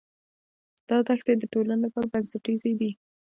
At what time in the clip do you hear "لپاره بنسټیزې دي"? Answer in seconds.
1.85-2.91